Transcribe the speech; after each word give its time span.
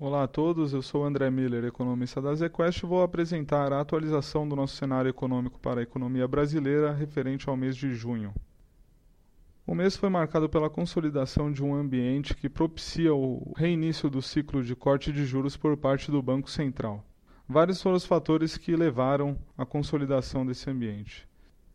Olá 0.00 0.22
a 0.22 0.28
todos, 0.28 0.72
eu 0.72 0.80
sou 0.80 1.02
André 1.02 1.28
Miller, 1.28 1.64
economista 1.64 2.22
da 2.22 2.32
ZQuest 2.32 2.84
e 2.84 2.86
vou 2.86 3.02
apresentar 3.02 3.72
a 3.72 3.80
atualização 3.80 4.48
do 4.48 4.54
nosso 4.54 4.76
cenário 4.76 5.08
econômico 5.08 5.58
para 5.58 5.80
a 5.80 5.82
economia 5.82 6.28
brasileira 6.28 6.92
referente 6.92 7.48
ao 7.48 7.56
mês 7.56 7.76
de 7.76 7.92
junho. 7.92 8.32
O 9.66 9.74
mês 9.74 9.96
foi 9.96 10.08
marcado 10.08 10.48
pela 10.48 10.70
consolidação 10.70 11.50
de 11.50 11.64
um 11.64 11.74
ambiente 11.74 12.32
que 12.32 12.48
propicia 12.48 13.12
o 13.12 13.52
reinício 13.56 14.08
do 14.08 14.22
ciclo 14.22 14.62
de 14.62 14.76
corte 14.76 15.12
de 15.12 15.26
juros 15.26 15.56
por 15.56 15.76
parte 15.76 16.12
do 16.12 16.22
Banco 16.22 16.48
Central. 16.48 17.04
Vários 17.48 17.82
foram 17.82 17.96
os 17.96 18.06
fatores 18.06 18.56
que 18.56 18.76
levaram 18.76 19.36
à 19.56 19.66
consolidação 19.66 20.46
desse 20.46 20.70
ambiente. 20.70 21.27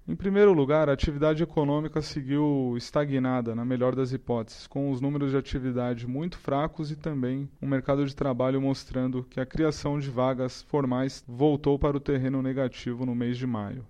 Em 0.05 0.17
primeiro 0.17 0.51
lugar, 0.51 0.89
a 0.89 0.93
atividade 0.93 1.43
econômica 1.43 2.01
seguiu 2.01 2.73
estagnada, 2.75 3.55
na 3.55 3.63
melhor 3.63 3.95
das 3.95 4.11
hipóteses, 4.11 4.67
com 4.67 4.91
os 4.91 4.99
números 4.99 5.31
de 5.31 5.37
atividade 5.37 6.05
muito 6.05 6.37
fracos 6.37 6.91
e 6.91 6.97
também 6.97 7.49
um 7.61 7.67
mercado 7.67 8.05
de 8.05 8.13
trabalho 8.13 8.61
mostrando 8.61 9.23
que 9.23 9.39
a 9.39 9.45
criação 9.45 9.97
de 9.97 10.09
vagas 10.09 10.61
formais 10.63 11.23
voltou 11.25 11.79
para 11.79 11.95
o 11.95 12.01
terreno 12.01 12.41
negativo 12.41 13.05
no 13.05 13.15
mês 13.15 13.37
de 13.37 13.47
maio. 13.47 13.85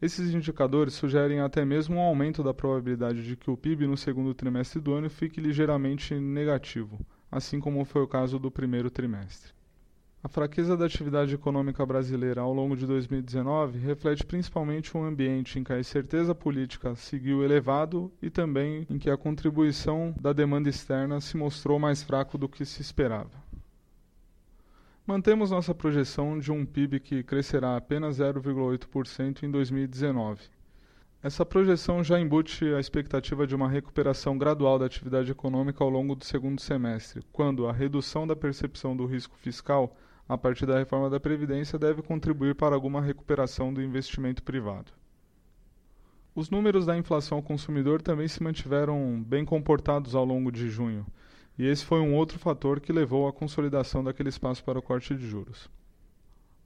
Esses 0.00 0.32
indicadores 0.32 0.94
sugerem 0.94 1.40
até 1.40 1.62
mesmo 1.62 1.96
um 1.96 2.00
aumento 2.00 2.42
da 2.42 2.54
probabilidade 2.54 3.22
de 3.22 3.36
que 3.36 3.50
o 3.50 3.56
PIB 3.56 3.86
no 3.86 3.98
segundo 3.98 4.32
trimestre 4.32 4.80
do 4.80 4.94
ano 4.94 5.10
fique 5.10 5.42
ligeiramente 5.42 6.14
negativo, 6.14 6.98
assim 7.30 7.60
como 7.60 7.84
foi 7.84 8.00
o 8.00 8.08
caso 8.08 8.38
do 8.38 8.50
primeiro 8.50 8.90
trimestre. 8.90 9.52
A 10.22 10.28
fraqueza 10.28 10.76
da 10.76 10.84
atividade 10.84 11.34
econômica 11.34 11.84
brasileira 11.86 12.42
ao 12.42 12.52
longo 12.52 12.76
de 12.76 12.86
2019 12.86 13.78
reflete 13.78 14.22
principalmente 14.22 14.94
um 14.94 15.02
ambiente 15.02 15.58
em 15.58 15.64
que 15.64 15.72
a 15.72 15.80
incerteza 15.80 16.34
política 16.34 16.94
seguiu 16.94 17.42
elevado 17.42 18.12
e 18.20 18.28
também 18.28 18.86
em 18.90 18.98
que 18.98 19.08
a 19.08 19.16
contribuição 19.16 20.14
da 20.20 20.34
demanda 20.34 20.68
externa 20.68 21.22
se 21.22 21.38
mostrou 21.38 21.78
mais 21.78 22.02
fraco 22.02 22.36
do 22.36 22.50
que 22.50 22.66
se 22.66 22.82
esperava. 22.82 23.30
Mantemos 25.06 25.50
nossa 25.50 25.74
projeção 25.74 26.38
de 26.38 26.52
um 26.52 26.66
PIB 26.66 27.00
que 27.00 27.22
crescerá 27.22 27.78
apenas 27.78 28.18
0,8% 28.18 29.42
em 29.42 29.50
2019. 29.50 30.42
Essa 31.22 31.46
projeção 31.46 32.04
já 32.04 32.20
embute 32.20 32.66
a 32.74 32.78
expectativa 32.78 33.46
de 33.46 33.54
uma 33.54 33.70
recuperação 33.70 34.36
gradual 34.36 34.78
da 34.78 34.84
atividade 34.84 35.30
econômica 35.30 35.82
ao 35.82 35.88
longo 35.88 36.14
do 36.14 36.26
segundo 36.26 36.60
semestre, 36.60 37.22
quando 37.32 37.66
a 37.66 37.72
redução 37.72 38.26
da 38.26 38.36
percepção 38.36 38.94
do 38.94 39.06
risco 39.06 39.36
fiscal 39.38 39.96
a 40.30 40.38
partir 40.38 40.64
da 40.64 40.78
reforma 40.78 41.10
da 41.10 41.18
Previdência, 41.18 41.76
deve 41.76 42.02
contribuir 42.02 42.54
para 42.54 42.76
alguma 42.76 43.02
recuperação 43.02 43.74
do 43.74 43.82
investimento 43.82 44.44
privado. 44.44 44.92
Os 46.36 46.48
números 46.48 46.86
da 46.86 46.96
inflação 46.96 47.38
ao 47.38 47.42
consumidor 47.42 48.00
também 48.00 48.28
se 48.28 48.40
mantiveram 48.40 49.20
bem 49.26 49.44
comportados 49.44 50.14
ao 50.14 50.24
longo 50.24 50.52
de 50.52 50.70
junho, 50.70 51.04
e 51.58 51.66
esse 51.66 51.84
foi 51.84 51.98
um 51.98 52.14
outro 52.14 52.38
fator 52.38 52.78
que 52.78 52.92
levou 52.92 53.26
à 53.26 53.32
consolidação 53.32 54.04
daquele 54.04 54.28
espaço 54.28 54.62
para 54.62 54.78
o 54.78 54.82
corte 54.82 55.16
de 55.16 55.26
juros. 55.26 55.68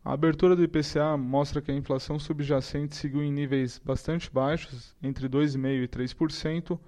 A 0.05 0.13
abertura 0.13 0.55
do 0.55 0.63
IPCA 0.63 1.17
mostra 1.17 1.63
que 1.63 1.73
a 1.73 1.75
inflação 1.75 2.19
subjacente 2.19 2.95
seguiu 2.95 3.23
em 3.23 3.33
níveis 3.33 3.81
bastante 3.83 4.31
baixos, 4.31 4.95
entre 5.03 5.27
2,5% 5.27 5.85
e 5.85 5.89
3%, 5.89 6.79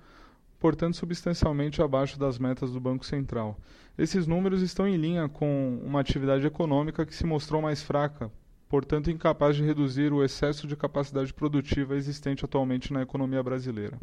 portanto 0.66 0.96
substancialmente 0.96 1.80
abaixo 1.80 2.18
das 2.18 2.40
metas 2.40 2.72
do 2.72 2.80
Banco 2.80 3.06
Central. 3.06 3.56
Esses 3.96 4.26
números 4.26 4.62
estão 4.62 4.84
em 4.84 4.96
linha 4.96 5.28
com 5.28 5.80
uma 5.80 6.00
atividade 6.00 6.44
econômica 6.44 7.06
que 7.06 7.14
se 7.14 7.24
mostrou 7.24 7.62
mais 7.62 7.84
fraca, 7.84 8.32
portanto 8.68 9.08
incapaz 9.08 9.54
de 9.54 9.62
reduzir 9.62 10.12
o 10.12 10.24
excesso 10.24 10.66
de 10.66 10.74
capacidade 10.74 11.32
produtiva 11.32 11.94
existente 11.94 12.44
atualmente 12.44 12.92
na 12.92 13.00
economia 13.00 13.44
brasileira. 13.44 13.96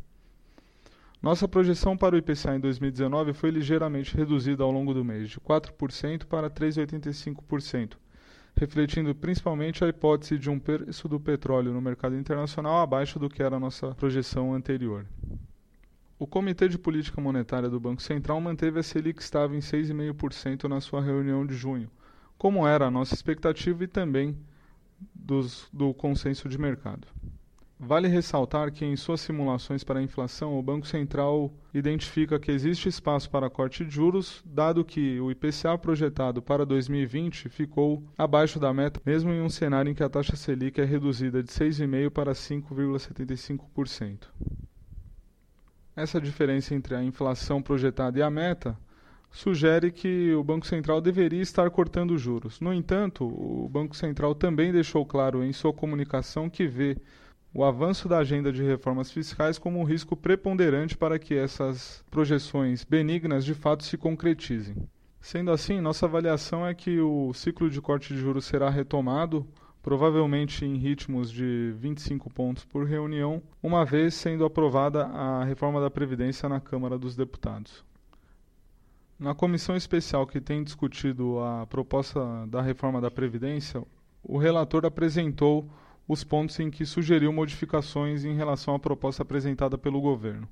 Nossa 1.22 1.50
projeção 1.50 1.98
para 1.98 2.16
o 2.16 2.18
IPCA 2.18 2.56
em 2.56 2.62
2019 2.62 3.34
foi 3.34 3.50
ligeiramente 3.50 4.16
reduzida 4.16 4.64
ao 4.64 4.72
longo 4.72 4.94
do 4.94 5.04
mês, 5.04 5.32
de 5.32 5.42
4% 5.42 6.28
para 6.28 6.50
3,85%, 6.50 7.98
refletindo 8.56 9.14
principalmente 9.14 9.84
a 9.84 9.90
hipótese 9.90 10.40
de 10.40 10.50
um 10.50 10.58
preço 10.58 11.10
do 11.10 11.20
petróleo 11.20 11.74
no 11.74 11.82
mercado 11.82 12.16
internacional 12.16 12.82
abaixo 12.82 13.20
do 13.20 13.30
que 13.30 13.44
era 13.44 13.58
a 13.58 13.60
nossa 13.60 13.94
projeção 13.96 14.54
anterior. 14.54 15.06
O 16.24 16.26
Comitê 16.26 16.70
de 16.70 16.78
Política 16.78 17.20
Monetária 17.20 17.70
do 17.70 17.82
Banco 17.82 18.02
Central 18.02 18.40
manteve 18.40 18.80
a 18.80 18.84
Selic 18.84 19.22
estável 19.22 19.58
em 19.58 19.60
6,5% 19.60 20.70
na 20.70 20.80
sua 20.80 21.02
reunião 21.02 21.46
de 21.46 21.54
junho, 21.54 21.92
como 22.38 22.66
era 22.66 22.88
a 22.88 22.90
nossa 22.90 23.14
expectativa 23.14 23.84
e 23.84 23.88
também 23.88 24.38
dos, 25.14 25.68
do 25.74 25.94
consenso 25.94 26.48
de 26.48 26.58
mercado. 26.58 27.10
Vale 27.78 28.08
ressaltar 28.08 28.72
que 28.72 28.86
em 28.86 28.96
suas 28.96 29.20
simulações 29.20 29.84
para 29.84 30.00
a 30.00 30.02
inflação, 30.02 30.58
o 30.58 30.64
Banco 30.64 30.88
Central 30.88 31.54
identifica 31.74 32.40
que 32.40 32.54
existe 32.54 32.88
espaço 32.88 33.30
para 33.30 33.50
corte 33.50 33.84
de 33.84 33.94
juros, 33.94 34.42
dado 34.46 34.86
que 34.86 35.20
o 35.20 35.30
IPCA 35.30 35.78
projetado 35.78 36.42
para 36.42 36.66
2020 36.66 37.50
ficou 37.50 38.02
abaixo 38.18 38.58
da 38.62 38.74
meta, 38.74 39.02
mesmo 39.06 39.30
em 39.30 39.42
um 39.42 39.50
cenário 39.50 39.92
em 39.92 39.94
que 39.94 40.02
a 40.04 40.08
taxa 40.08 40.38
Selic 40.38 40.80
é 40.80 40.86
reduzida 40.86 41.44
de 41.44 41.52
6,5% 41.52 42.10
para 42.12 42.32
5,75%. 42.32 44.30
Essa 45.96 46.20
diferença 46.20 46.74
entre 46.74 46.96
a 46.96 47.04
inflação 47.04 47.62
projetada 47.62 48.18
e 48.18 48.22
a 48.22 48.30
meta 48.30 48.78
sugere 49.30 49.92
que 49.92 50.34
o 50.34 50.44
Banco 50.44 50.66
Central 50.66 51.02
deveria 51.02 51.42
estar 51.42 51.70
cortando 51.70 52.18
juros. 52.18 52.60
No 52.60 52.74
entanto, 52.74 53.26
o 53.26 53.68
Banco 53.70 53.96
Central 53.96 54.34
também 54.34 54.72
deixou 54.72 55.06
claro 55.06 55.44
em 55.44 55.54
sua 55.54 55.74
comunicação 55.74 56.50
que 56.50 56.68
vê 56.68 56.98
o 57.54 57.64
avanço 57.64 58.08
da 58.10 58.18
agenda 58.18 58.52
de 58.52 58.64
reformas 58.64 59.12
fiscais 59.12 59.60
como 59.60 59.80
um 59.80 59.84
risco 59.84 60.16
preponderante 60.16 60.98
para 60.98 61.20
que 61.20 61.36
essas 61.36 62.04
projeções 62.10 62.84
benignas 62.84 63.46
de 63.46 63.54
fato 63.54 63.84
se 63.84 63.96
concretizem. 63.96 64.76
Sendo 65.22 65.52
assim, 65.52 65.80
nossa 65.80 66.06
avaliação 66.06 66.66
é 66.66 66.74
que 66.74 67.00
o 67.00 67.32
ciclo 67.34 67.70
de 67.70 67.80
corte 67.80 68.14
de 68.14 68.20
juros 68.20 68.46
será 68.46 68.70
retomado 68.70 69.48
provavelmente 69.84 70.66
em 70.66 70.78
ritmos 70.78 71.30
de 71.30 71.74
25 71.78 72.30
pontos 72.30 72.64
por 72.64 72.88
reunião, 72.88 73.44
uma 73.62 73.84
vez 73.84 74.14
sendo 74.14 74.46
aprovada 74.46 75.06
a 75.08 75.44
reforma 75.44 75.82
da 75.82 75.92
Previdência 75.92 76.48
na 76.48 76.62
Câmara 76.62 76.98
dos 76.98 77.18
Deputados. 77.18 77.84
Na 79.20 79.36
comissão 79.36 79.76
especial 79.76 80.26
que 80.26 80.40
tem 80.40 80.64
discutido 80.64 81.40
a 81.40 81.68
proposta 81.68 82.48
da 82.48 82.62
reforma 82.62 83.02
da 83.02 83.12
Previdência, 83.12 83.84
o 84.24 84.38
relator 84.38 84.86
apresentou 84.86 85.70
os 86.08 86.24
pontos 86.24 86.58
em 86.62 86.72
que 86.72 86.86
sugeriu 86.86 87.32
modificações 87.34 88.24
em 88.24 88.36
relação 88.36 88.76
à 88.76 88.80
proposta 88.80 89.22
apresentada 89.22 89.78
pelo 89.78 90.00
governo. 90.00 90.48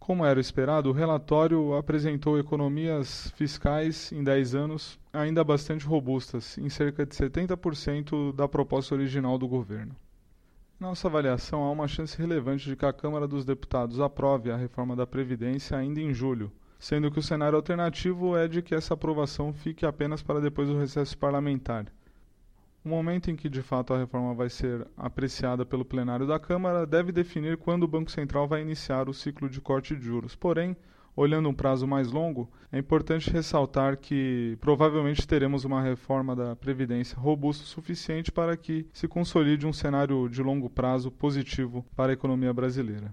Como 0.00 0.24
era 0.24 0.40
esperado, 0.40 0.88
o 0.88 0.92
relatório 0.92 1.76
apresentou 1.76 2.38
economias 2.38 3.30
fiscais 3.36 4.10
em 4.10 4.24
10 4.24 4.54
anos 4.54 4.98
ainda 5.12 5.44
bastante 5.44 5.86
robustas, 5.86 6.56
em 6.56 6.70
cerca 6.70 7.04
de 7.04 7.14
70% 7.14 8.34
da 8.34 8.48
proposta 8.48 8.94
original 8.94 9.36
do 9.38 9.46
governo. 9.46 9.94
Nossa 10.80 11.06
avaliação, 11.06 11.62
há 11.62 11.70
uma 11.70 11.86
chance 11.86 12.16
relevante 12.16 12.66
de 12.66 12.74
que 12.74 12.86
a 12.86 12.92
Câmara 12.92 13.28
dos 13.28 13.44
Deputados 13.44 14.00
aprove 14.00 14.50
a 14.50 14.56
reforma 14.56 14.96
da 14.96 15.06
Previdência 15.06 15.76
ainda 15.76 16.00
em 16.00 16.14
julho, 16.14 16.50
sendo 16.78 17.10
que 17.10 17.18
o 17.18 17.22
cenário 17.22 17.56
alternativo 17.56 18.34
é 18.34 18.48
de 18.48 18.62
que 18.62 18.74
essa 18.74 18.94
aprovação 18.94 19.52
fique 19.52 19.84
apenas 19.84 20.22
para 20.22 20.40
depois 20.40 20.68
do 20.68 20.78
recesso 20.78 21.16
parlamentar. 21.18 21.84
O 22.82 22.88
momento 22.88 23.30
em 23.30 23.36
que 23.36 23.50
de 23.50 23.60
fato 23.60 23.92
a 23.92 23.98
reforma 23.98 24.32
vai 24.32 24.48
ser 24.48 24.86
apreciada 24.96 25.66
pelo 25.66 25.84
plenário 25.84 26.26
da 26.26 26.38
Câmara 26.38 26.86
deve 26.86 27.12
definir 27.12 27.58
quando 27.58 27.82
o 27.82 27.88
Banco 27.88 28.10
Central 28.10 28.48
vai 28.48 28.62
iniciar 28.62 29.06
o 29.06 29.12
ciclo 29.12 29.50
de 29.50 29.60
corte 29.60 29.94
de 29.94 30.02
juros. 30.02 30.34
Porém, 30.34 30.74
olhando 31.14 31.46
um 31.50 31.54
prazo 31.54 31.86
mais 31.86 32.10
longo, 32.10 32.50
é 32.72 32.78
importante 32.78 33.30
ressaltar 33.30 33.98
que 33.98 34.56
provavelmente 34.62 35.28
teremos 35.28 35.66
uma 35.66 35.82
reforma 35.82 36.34
da 36.34 36.56
Previdência 36.56 37.18
robusta 37.18 37.64
o 37.64 37.66
suficiente 37.66 38.32
para 38.32 38.56
que 38.56 38.86
se 38.94 39.06
consolide 39.06 39.66
um 39.66 39.74
cenário 39.74 40.26
de 40.26 40.42
longo 40.42 40.70
prazo 40.70 41.10
positivo 41.10 41.84
para 41.94 42.12
a 42.12 42.14
economia 42.14 42.52
brasileira. 42.54 43.12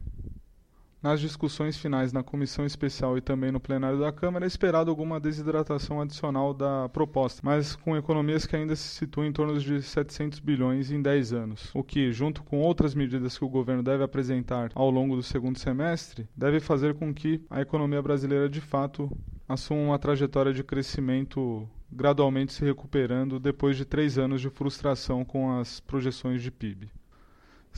Nas 1.01 1.21
discussões 1.21 1.77
finais 1.77 2.11
na 2.11 2.23
comissão 2.23 2.65
especial 2.65 3.17
e 3.17 3.21
também 3.21 3.51
no 3.51 3.59
plenário 3.59 3.99
da 3.99 4.11
Câmara 4.11 4.45
é 4.45 4.47
esperado 4.47 4.89
alguma 4.89 5.19
desidratação 5.19 6.01
adicional 6.01 6.55
da 6.55 6.89
proposta, 6.89 7.39
mas 7.43 7.75
com 7.75 7.95
economias 7.95 8.47
que 8.47 8.55
ainda 8.55 8.75
se 8.75 8.87
situam 8.95 9.27
em 9.27 9.31
torno 9.31 9.59
de 9.59 9.79
700 9.79 10.39
bilhões 10.39 10.91
em 10.91 10.99
10 10.99 11.33
anos, 11.33 11.69
o 11.75 11.83
que, 11.83 12.11
junto 12.11 12.41
com 12.41 12.59
outras 12.61 12.95
medidas 12.95 13.37
que 13.37 13.45
o 13.45 13.49
governo 13.49 13.83
deve 13.83 14.03
apresentar 14.03 14.71
ao 14.73 14.89
longo 14.89 15.15
do 15.15 15.21
segundo 15.21 15.59
semestre, 15.59 16.27
deve 16.35 16.59
fazer 16.59 16.95
com 16.95 17.13
que 17.13 17.45
a 17.47 17.61
economia 17.61 18.01
brasileira 18.01 18.49
de 18.49 18.59
fato 18.59 19.15
assuma 19.47 19.79
uma 19.79 19.99
trajetória 19.99 20.51
de 20.51 20.63
crescimento 20.63 21.69
gradualmente 21.91 22.53
se 22.53 22.65
recuperando 22.65 23.39
depois 23.39 23.77
de 23.77 23.85
três 23.85 24.17
anos 24.17 24.41
de 24.41 24.49
frustração 24.49 25.23
com 25.23 25.59
as 25.59 25.79
projeções 25.79 26.41
de 26.41 26.51
PIB. 26.51 26.89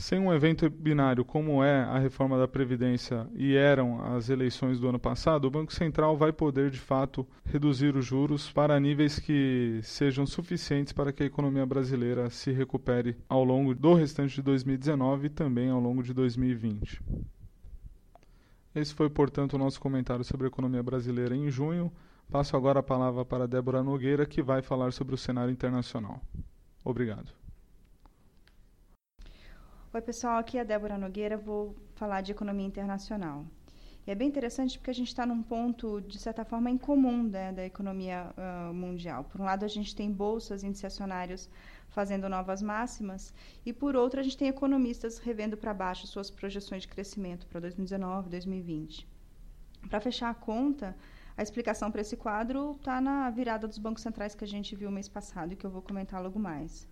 Sem 0.00 0.18
um 0.18 0.32
evento 0.32 0.68
binário 0.70 1.26
como 1.26 1.62
é 1.62 1.82
a 1.82 1.98
reforma 1.98 2.38
da 2.38 2.48
Previdência 2.48 3.28
e 3.34 3.54
eram 3.54 4.02
as 4.02 4.30
eleições 4.30 4.80
do 4.80 4.88
ano 4.88 4.98
passado, 4.98 5.44
o 5.44 5.50
Banco 5.50 5.74
Central 5.74 6.16
vai 6.16 6.32
poder, 6.32 6.70
de 6.70 6.78
fato, 6.78 7.28
reduzir 7.44 7.94
os 7.94 8.06
juros 8.06 8.50
para 8.50 8.80
níveis 8.80 9.18
que 9.18 9.78
sejam 9.82 10.24
suficientes 10.24 10.94
para 10.94 11.12
que 11.12 11.22
a 11.22 11.26
economia 11.26 11.66
brasileira 11.66 12.30
se 12.30 12.50
recupere 12.50 13.14
ao 13.28 13.44
longo 13.44 13.74
do 13.74 13.92
restante 13.92 14.36
de 14.36 14.42
2019 14.42 15.26
e 15.26 15.30
também 15.30 15.68
ao 15.68 15.78
longo 15.78 16.02
de 16.02 16.14
2020. 16.14 17.02
Esse 18.74 18.94
foi, 18.94 19.10
portanto, 19.10 19.52
o 19.52 19.58
nosso 19.58 19.78
comentário 19.78 20.24
sobre 20.24 20.46
a 20.46 20.48
economia 20.48 20.82
brasileira 20.82 21.36
em 21.36 21.50
junho. 21.50 21.92
Passo 22.30 22.56
agora 22.56 22.80
a 22.80 22.82
palavra 22.82 23.22
para 23.22 23.46
Débora 23.46 23.82
Nogueira, 23.82 24.24
que 24.24 24.40
vai 24.40 24.62
falar 24.62 24.94
sobre 24.94 25.14
o 25.14 25.18
cenário 25.18 25.52
internacional. 25.52 26.22
Obrigado. 26.82 27.39
Oi, 29.92 30.00
pessoal, 30.00 30.38
aqui 30.38 30.56
é 30.56 30.60
a 30.60 30.64
Débora 30.64 30.96
Nogueira, 30.96 31.36
vou 31.36 31.74
falar 31.96 32.20
de 32.20 32.30
economia 32.30 32.64
internacional. 32.64 33.44
E 34.06 34.10
é 34.12 34.14
bem 34.14 34.28
interessante 34.28 34.78
porque 34.78 34.92
a 34.92 34.94
gente 34.94 35.08
está 35.08 35.26
num 35.26 35.42
ponto, 35.42 36.00
de 36.02 36.16
certa 36.16 36.44
forma, 36.44 36.70
incomum 36.70 37.24
né, 37.24 37.50
da 37.52 37.66
economia 37.66 38.32
uh, 38.38 38.72
mundial. 38.72 39.24
Por 39.24 39.40
um 39.40 39.44
lado, 39.44 39.64
a 39.64 39.68
gente 39.68 39.96
tem 39.96 40.08
bolsas, 40.12 40.62
índices 40.62 40.84
acionários 40.84 41.50
fazendo 41.88 42.28
novas 42.28 42.62
máximas, 42.62 43.34
e 43.66 43.72
por 43.72 43.96
outro, 43.96 44.20
a 44.20 44.22
gente 44.22 44.36
tem 44.36 44.46
economistas 44.46 45.18
revendo 45.18 45.56
para 45.56 45.74
baixo 45.74 46.06
suas 46.06 46.30
projeções 46.30 46.82
de 46.82 46.88
crescimento 46.88 47.48
para 47.48 47.58
2019, 47.58 48.30
2020. 48.30 49.08
Para 49.88 50.00
fechar 50.00 50.30
a 50.30 50.34
conta, 50.34 50.96
a 51.36 51.42
explicação 51.42 51.90
para 51.90 52.02
esse 52.02 52.16
quadro 52.16 52.76
está 52.78 53.00
na 53.00 53.28
virada 53.30 53.66
dos 53.66 53.78
bancos 53.78 54.04
centrais 54.04 54.36
que 54.36 54.44
a 54.44 54.48
gente 54.54 54.76
viu 54.76 54.88
mês 54.88 55.08
passado 55.08 55.52
e 55.52 55.56
que 55.56 55.66
eu 55.66 55.70
vou 55.70 55.82
comentar 55.82 56.22
logo 56.22 56.38
mais. 56.38 56.88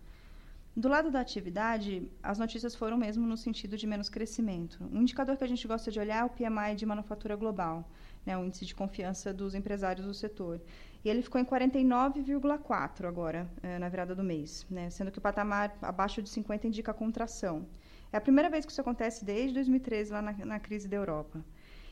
Do 0.78 0.88
lado 0.88 1.10
da 1.10 1.18
atividade, 1.18 2.08
as 2.22 2.38
notícias 2.38 2.72
foram 2.72 2.96
mesmo 2.96 3.26
no 3.26 3.36
sentido 3.36 3.76
de 3.76 3.84
menos 3.84 4.08
crescimento. 4.08 4.78
Um 4.92 5.02
indicador 5.02 5.36
que 5.36 5.42
a 5.42 5.48
gente 5.48 5.66
gosta 5.66 5.90
de 5.90 5.98
olhar 5.98 6.18
é 6.18 6.24
o 6.24 6.30
PMI 6.30 6.76
de 6.76 6.86
manufatura 6.86 7.34
global, 7.34 7.90
né, 8.24 8.38
o 8.38 8.44
índice 8.44 8.64
de 8.64 8.76
confiança 8.76 9.34
dos 9.34 9.56
empresários 9.56 10.06
do 10.06 10.14
setor. 10.14 10.60
E 11.04 11.08
ele 11.08 11.20
ficou 11.20 11.40
em 11.40 11.44
49,4 11.44 13.08
agora, 13.08 13.50
é, 13.60 13.76
na 13.80 13.88
virada 13.88 14.14
do 14.14 14.22
mês, 14.22 14.64
né, 14.70 14.88
sendo 14.88 15.10
que 15.10 15.18
o 15.18 15.20
patamar 15.20 15.76
abaixo 15.82 16.22
de 16.22 16.28
50 16.28 16.68
indica 16.68 16.94
contração. 16.94 17.66
É 18.12 18.16
a 18.16 18.20
primeira 18.20 18.48
vez 18.48 18.64
que 18.64 18.70
isso 18.70 18.80
acontece 18.80 19.24
desde 19.24 19.54
2013, 19.54 20.12
lá 20.12 20.22
na, 20.22 20.32
na 20.32 20.60
crise 20.60 20.86
da 20.86 20.96
Europa. 20.96 21.44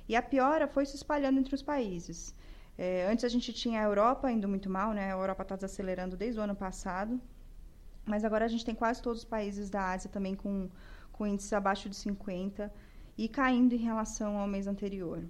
E 0.08 0.14
a 0.14 0.22
piora 0.22 0.68
foi 0.68 0.86
se 0.86 0.94
espalhando 0.94 1.40
entre 1.40 1.56
os 1.56 1.60
países. 1.60 2.36
É, 2.78 3.04
antes 3.10 3.24
a 3.24 3.28
gente 3.28 3.52
tinha 3.52 3.80
a 3.80 3.84
Europa 3.84 4.30
indo 4.30 4.46
muito 4.46 4.70
mal, 4.70 4.92
né? 4.92 5.12
A 5.12 5.16
Europa 5.16 5.42
está 5.42 5.56
desacelerando 5.56 6.16
desde 6.16 6.38
o 6.38 6.42
ano 6.44 6.54
passado. 6.54 7.20
Mas 8.06 8.24
agora 8.24 8.44
a 8.44 8.48
gente 8.48 8.64
tem 8.64 8.74
quase 8.74 9.02
todos 9.02 9.20
os 9.20 9.24
países 9.24 9.68
da 9.68 9.90
Ásia 9.90 10.08
também 10.08 10.34
com, 10.34 10.70
com 11.12 11.26
índices 11.26 11.52
abaixo 11.52 11.88
de 11.88 11.96
50 11.96 12.72
e 13.18 13.28
caindo 13.28 13.74
em 13.74 13.78
relação 13.78 14.38
ao 14.38 14.46
mês 14.46 14.66
anterior. 14.66 15.24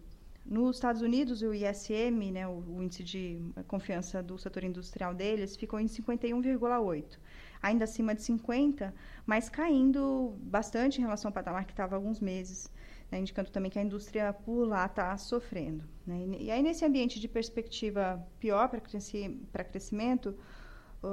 Nos 0.49 0.77
Estados 0.77 1.03
Unidos, 1.03 1.43
o 1.43 1.53
ISM, 1.53 2.31
né, 2.31 2.47
o, 2.47 2.63
o, 2.69 2.83
índice 2.83 3.03
de 3.03 3.41
confiança 3.67 4.23
do 4.23 4.39
setor 4.39 4.63
industrial 4.63 5.13
deles, 5.13 5.57
ficou 5.57 5.81
em 5.81 5.87
51,8, 5.87 7.19
ainda 7.61 7.83
acima 7.83 8.15
de 8.15 8.23
50, 8.23 8.95
mas 9.25 9.49
caindo 9.49 10.37
bastante 10.43 10.99
em 10.99 11.01
relação 11.01 11.31
ao 11.31 11.33
patamar 11.33 11.65
que 11.65 11.73
estava 11.73 11.97
há 11.97 11.99
alguns 11.99 12.21
meses, 12.21 12.71
né, 13.11 13.19
indicando 13.19 13.51
também 13.51 13.69
que 13.69 13.79
a 13.79 13.83
indústria 13.83 14.33
por 14.33 14.65
lá 14.69 14.87
está 14.87 15.17
sofrendo. 15.17 15.83
Né. 16.07 16.37
E 16.39 16.51
aí, 16.53 16.63
nesse 16.63 16.85
ambiente 16.85 17.19
de 17.19 17.27
perspectiva 17.27 18.25
pior 18.39 18.69
para 18.69 19.65
crescimento, 19.65 20.37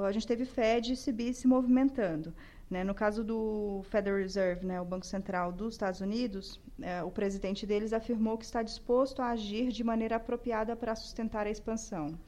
a 0.02 0.12
gente 0.12 0.26
teve 0.26 0.44
Fed 0.44 0.92
e 0.92 0.96
CB 0.96 1.34
se 1.34 1.46
movimentando. 1.46 2.32
Né? 2.70 2.82
No 2.82 2.94
caso 2.94 3.22
do 3.22 3.82
Federal 3.84 4.18
Reserve, 4.18 4.66
né, 4.66 4.80
o 4.80 4.84
Banco 4.84 5.06
Central 5.06 5.52
dos 5.52 5.74
Estados 5.74 6.00
Unidos, 6.00 6.60
é, 6.80 7.02
o 7.02 7.10
presidente 7.10 7.66
deles 7.66 7.92
afirmou 7.92 8.38
que 8.38 8.44
está 8.44 8.62
disposto 8.62 9.20
a 9.20 9.28
agir 9.28 9.70
de 9.70 9.84
maneira 9.84 10.16
apropriada 10.16 10.74
para 10.74 10.96
sustentar 10.96 11.46
a 11.46 11.50
expansão. 11.50 12.18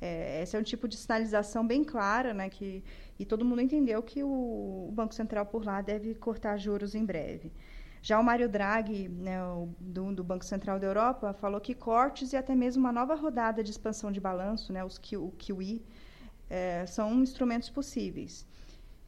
É, 0.00 0.42
esse 0.42 0.56
é 0.56 0.60
um 0.60 0.62
tipo 0.62 0.86
de 0.86 0.96
sinalização 0.96 1.66
bem 1.66 1.82
clara, 1.82 2.34
né, 2.34 2.50
que, 2.50 2.84
e 3.18 3.24
todo 3.24 3.44
mundo 3.44 3.62
entendeu 3.62 4.02
que 4.02 4.22
o, 4.22 4.88
o 4.88 4.92
Banco 4.92 5.14
Central 5.14 5.46
por 5.46 5.64
lá 5.64 5.80
deve 5.80 6.14
cortar 6.14 6.58
juros 6.58 6.94
em 6.94 7.04
breve. 7.04 7.52
Já 8.02 8.20
o 8.20 8.22
Mário 8.22 8.48
Draghi, 8.48 9.08
né, 9.08 9.38
do, 9.80 10.14
do, 10.14 10.22
Banco 10.22 10.44
Central 10.44 10.78
da 10.78 10.86
Europa, 10.86 11.32
falou 11.32 11.60
que 11.60 11.74
cortes 11.74 12.32
e 12.32 12.36
até 12.36 12.54
mesmo 12.54 12.80
uma 12.84 12.92
nova 12.92 13.14
rodada 13.14 13.64
de 13.64 13.70
expansão 13.70 14.12
de 14.12 14.20
balanço, 14.20 14.72
né, 14.72 14.84
os, 14.84 15.00
o 15.14 15.32
QE, 15.32 15.82
é, 16.48 16.86
são 16.86 17.22
instrumentos 17.22 17.68
possíveis. 17.68 18.46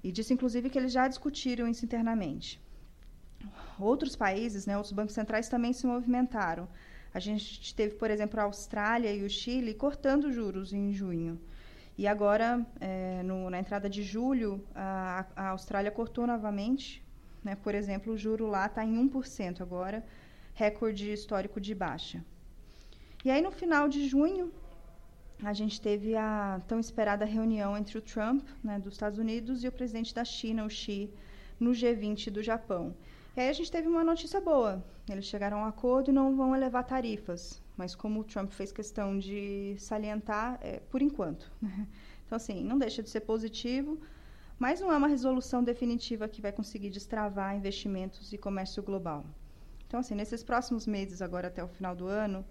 E 0.03 0.13
disse, 0.13 0.33
inclusive, 0.33 0.71
que 0.71 0.79
eles 0.79 0.93
já 0.93 1.09
discutiram 1.09 1.69
isso 1.69 1.85
internamente. 1.85 2.61
Outros 3.79 4.17
países, 4.17 4.67
né, 4.67 4.77
outros 4.77 4.93
bancos 4.93 5.15
centrais 5.15 5.49
também 5.49 5.73
se 5.73 5.87
movimentaram. 5.87 6.69
A 7.13 7.21
gente 7.21 7.75
teve, 7.75 7.95
por 7.95 8.11
exemplo, 8.11 8.39
a 8.41 8.45
Austrália 8.45 9.13
e 9.13 9.25
o 9.25 9.31
Chile 9.31 9.75
cortando 9.75 10.31
juros 10.31 10.73
em 10.73 10.93
junho. 10.93 11.41
E 11.97 12.07
agora, 12.07 12.65
é, 12.81 13.23
no, 13.25 13.51
na 13.51 13.59
entrada 13.59 13.89
de 13.89 14.03
julho, 14.03 14.65
a, 14.75 15.27
a 15.35 15.49
Austrália 15.49 15.91
cortou 15.91 16.27
novamente. 16.27 17.05
Né, 17.43 17.57
por 17.57 17.75
exemplo, 17.75 18.13
o 18.13 18.17
juro 18.17 18.47
lá 18.47 18.67
está 18.67 18.85
em 18.85 19.09
1% 19.09 19.61
agora, 19.61 20.05
recorde 20.55 21.13
histórico 21.13 21.61
de 21.61 21.75
baixa. 21.75 22.25
E 23.25 23.31
aí, 23.31 23.41
no 23.41 23.51
final 23.51 23.89
de 23.89 24.07
junho, 24.09 24.53
a 25.43 25.53
gente 25.53 25.81
teve 25.81 26.17
a 26.17 26.61
tão 26.67 26.81
esperada 26.81 27.25
reunião 27.25 27.77
entre 27.77 27.97
o 27.97 28.03
Trump, 28.03 28.47
né, 28.63 28.79
dos 28.79 28.95
Estados 28.95 29.19
Unidos, 29.19 29.63
e 29.63 29.69
o 29.69 29.73
presidente 29.73 30.15
da 30.15 30.25
China, 30.25 30.65
o 30.65 30.71
Xi, 30.71 31.11
no 31.61 31.71
G20 31.71 32.31
do 32.31 32.43
Japão. 32.43 32.95
E 33.37 33.41
aí 33.41 33.49
a 33.49 33.53
gente 33.53 33.71
teve 33.71 33.87
uma 33.87 34.03
notícia 34.03 34.41
boa. 34.41 34.85
Eles 35.09 35.25
chegaram 35.25 35.59
a 35.59 35.63
um 35.63 35.65
acordo 35.65 36.11
e 36.11 36.13
não 36.13 36.37
vão 36.37 36.57
elevar 36.57 36.85
tarifas. 36.85 37.63
Mas 37.77 37.95
como 37.95 38.21
o 38.21 38.25
Trump 38.25 38.51
fez 38.51 38.73
questão 38.73 39.17
de 39.17 39.77
salientar, 39.79 40.59
é, 40.61 40.81
por 40.91 41.03
enquanto. 41.03 41.51
Então, 42.27 42.37
assim, 42.37 42.63
não 42.63 42.77
deixa 42.77 43.03
de 43.03 43.09
ser 43.09 43.21
positivo, 43.21 43.99
mas 44.59 44.83
não 44.83 44.93
é 44.93 44.97
uma 44.99 45.09
resolução 45.09 45.65
definitiva 45.65 46.29
que 46.29 46.43
vai 46.43 46.53
conseguir 46.53 46.91
destravar 46.91 47.57
investimentos 47.57 48.35
e 48.35 48.37
comércio 48.37 48.83
global. 48.83 49.25
Então, 49.87 50.01
assim, 50.01 50.15
nesses 50.15 50.43
próximos 50.43 50.87
meses, 50.87 51.23
agora 51.23 51.49
até 51.49 51.65
o 51.65 51.69
final 51.69 51.97
do 51.97 52.07
ano, 52.07 52.45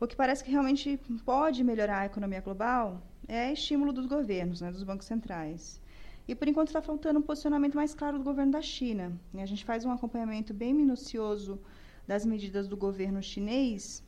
o 0.00 0.06
que 0.06 0.16
parece 0.16 0.44
que 0.44 0.50
realmente 0.50 0.98
pode 1.24 1.62
melhorar 1.64 2.00
a 2.00 2.06
economia 2.06 2.40
global 2.40 3.02
é 3.26 3.52
estímulo 3.52 3.92
dos 3.92 4.06
governos, 4.06 4.60
né, 4.60 4.70
dos 4.70 4.82
bancos 4.82 5.06
centrais. 5.06 5.80
E 6.26 6.34
por 6.34 6.46
enquanto 6.46 6.68
está 6.68 6.82
faltando 6.82 7.18
um 7.18 7.22
posicionamento 7.22 7.74
mais 7.74 7.94
claro 7.94 8.18
do 8.18 8.24
governo 8.24 8.52
da 8.52 8.62
China. 8.62 9.18
E 9.34 9.40
a 9.40 9.46
gente 9.46 9.64
faz 9.64 9.84
um 9.84 9.90
acompanhamento 9.90 10.52
bem 10.52 10.74
minucioso 10.74 11.58
das 12.06 12.24
medidas 12.24 12.68
do 12.68 12.76
governo 12.76 13.22
chinês 13.22 14.04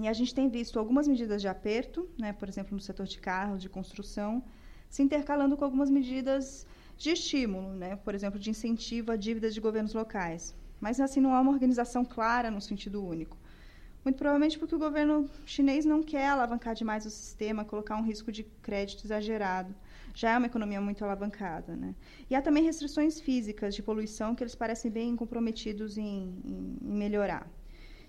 e 0.00 0.06
a 0.06 0.12
gente 0.12 0.32
tem 0.32 0.48
visto 0.48 0.78
algumas 0.78 1.08
medidas 1.08 1.42
de 1.42 1.48
aperto, 1.48 2.08
né, 2.16 2.32
por 2.32 2.48
exemplo, 2.48 2.72
no 2.72 2.80
setor 2.80 3.04
de 3.04 3.18
carros, 3.18 3.60
de 3.60 3.68
construção, 3.68 4.44
se 4.88 5.02
intercalando 5.02 5.56
com 5.56 5.64
algumas 5.64 5.90
medidas 5.90 6.64
de 6.96 7.10
estímulo, 7.10 7.70
né, 7.74 7.96
por 7.96 8.14
exemplo, 8.14 8.38
de 8.38 8.48
incentivo 8.48 9.10
a 9.10 9.16
dívidas 9.16 9.52
de 9.54 9.60
governos 9.60 9.94
locais. 9.94 10.54
Mas 10.80 11.00
assim 11.00 11.20
não 11.20 11.34
há 11.34 11.40
uma 11.40 11.50
organização 11.50 12.04
clara 12.04 12.48
no 12.48 12.60
sentido 12.60 13.04
único. 13.04 13.36
Muito 14.04 14.16
provavelmente 14.16 14.58
porque 14.58 14.74
o 14.74 14.78
governo 14.78 15.28
chinês 15.44 15.84
não 15.84 16.02
quer 16.02 16.28
alavancar 16.28 16.74
demais 16.74 17.04
o 17.04 17.10
sistema, 17.10 17.64
colocar 17.64 17.96
um 17.96 18.04
risco 18.04 18.32
de 18.32 18.44
crédito 18.62 19.04
exagerado. 19.04 19.74
Já 20.14 20.32
é 20.32 20.38
uma 20.38 20.46
economia 20.46 20.80
muito 20.80 21.04
alavancada. 21.04 21.76
Né? 21.76 21.94
E 22.30 22.34
há 22.34 22.40
também 22.42 22.64
restrições 22.64 23.20
físicas 23.20 23.74
de 23.74 23.82
poluição 23.82 24.34
que 24.34 24.42
eles 24.42 24.54
parecem 24.54 24.90
bem 24.90 25.14
comprometidos 25.16 25.98
em, 25.98 26.34
em, 26.44 26.78
em 26.82 26.94
melhorar. 26.94 27.50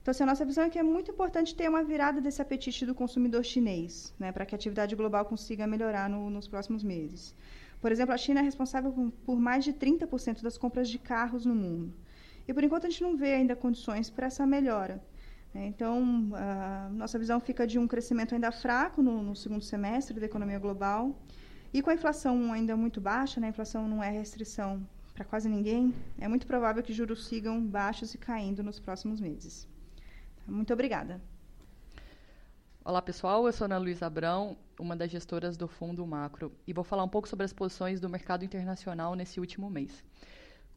Então, 0.01 0.11
assim, 0.11 0.23
a 0.23 0.25
nossa 0.25 0.45
visão 0.45 0.63
é 0.63 0.69
que 0.69 0.79
é 0.79 0.83
muito 0.83 1.11
importante 1.11 1.53
ter 1.53 1.69
uma 1.69 1.83
virada 1.83 2.21
desse 2.21 2.41
apetite 2.41 2.85
do 2.85 2.95
consumidor 2.95 3.43
chinês, 3.43 4.13
né, 4.17 4.31
para 4.31 4.45
que 4.45 4.55
a 4.55 4.57
atividade 4.57 4.95
global 4.95 5.25
consiga 5.25 5.67
melhorar 5.67 6.09
no, 6.09 6.29
nos 6.29 6.47
próximos 6.47 6.83
meses. 6.83 7.35
Por 7.81 7.91
exemplo, 7.91 8.13
a 8.13 8.17
China 8.17 8.39
é 8.39 8.43
responsável 8.43 9.13
por, 9.25 9.39
mais 9.39 9.63
de 9.63 9.73
30% 9.73 10.41
das 10.41 10.57
compras 10.57 10.89
de 10.89 10.97
carros 10.97 11.45
no 11.45 11.53
mundo. 11.53 11.93
E, 12.47 12.53
por 12.53 12.63
enquanto, 12.63 12.87
a 12.87 12.89
gente 12.89 13.03
não 13.03 13.15
vê 13.15 13.33
ainda 13.33 13.55
condições 13.55 14.09
para 14.09 14.27
essa 14.27 14.47
melhora. 14.47 15.01
É, 15.53 15.65
então, 15.65 16.31
a 16.35 16.89
nossa 16.91 17.17
visão 17.17 17.39
fica 17.39 17.65
de 17.65 17.79
um 17.79 17.87
crescimento 17.87 18.35
ainda 18.35 18.51
fraco 18.51 19.01
no, 19.01 19.23
no, 19.23 19.35
segundo 19.35 19.63
semestre 19.63 20.19
da 20.19 20.25
economia 20.25 20.59
global 20.59 21.15
e 21.73 21.81
com 21.81 21.89
a 21.89 21.93
inflação 21.93 22.53
ainda 22.53 22.77
muito 22.77 23.01
baixa, 23.01 23.39
né? 23.39 23.47
a 23.47 23.49
inflação 23.49 23.87
não 23.87 24.03
é 24.03 24.09
restrição 24.09 24.85
para 25.13 25.25
quase 25.25 25.49
ninguém, 25.49 25.93
é 26.17 26.27
muito 26.27 26.47
provável 26.47 26.81
que 26.81 26.93
juros 26.93 27.27
sigam 27.27 27.61
baixos 27.61 28.13
e 28.13 28.17
caindo 28.17 28.63
nos 28.63 28.79
próximos 28.79 29.19
meses. 29.19 29.67
Muito 30.47 30.71
obrigada. 30.71 31.19
Olá, 32.85 33.01
pessoal. 33.01 33.45
Eu 33.45 33.51
sou 33.51 33.65
Ana 33.65 33.77
Luísa 33.77 34.05
Abrão, 34.05 34.57
uma 34.79 34.95
das 34.95 35.11
gestoras 35.11 35.57
do 35.57 35.67
Fundo 35.67 36.07
Macro, 36.07 36.51
e 36.65 36.73
vou 36.73 36.83
falar 36.83 37.03
um 37.03 37.09
pouco 37.09 37.27
sobre 37.27 37.45
as 37.45 37.51
posições 37.51 37.99
do 37.99 38.09
mercado 38.09 38.45
internacional 38.45 39.13
nesse 39.13 39.39
último 39.39 39.69
mês. 39.69 40.03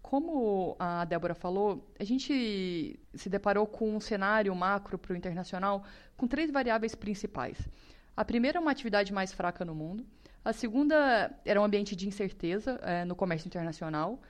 Como 0.03 0.77
a 0.79 1.05
Débora 1.05 1.35
falou, 1.35 1.89
a 1.99 2.05
gente 2.05 2.99
se 3.15 3.31
deparou 3.31 3.67
com 3.67 3.97
um 3.97 4.01
cenário 4.01 4.55
macro 4.55 4.99
para 4.99 5.15
o 5.15 5.17
internacional 5.17 5.85
com 6.17 6.27
três 6.27 6.51
variáveis 6.51 6.95
principais. 6.95 7.57
A 8.17 8.25
primeira 8.25 8.59
é 8.59 8.61
uma 8.61 8.71
atividade 8.71 9.13
mais 9.13 9.33
fraca 9.33 9.65
no 9.65 9.75
mundo. 9.75 10.05
A 10.45 10.53
segunda 10.53 11.31
era 11.45 11.61
um 11.61 11.65
ambiente 11.65 11.95
de 11.95 12.07
incerteza 12.07 12.79
é, 12.83 13.05
no 13.05 13.15
comércio 13.15 13.47
internacional. 13.47 14.21